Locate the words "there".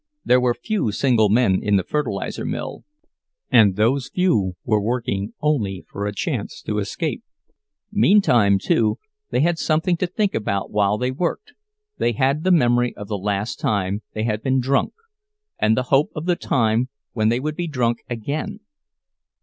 0.25-0.41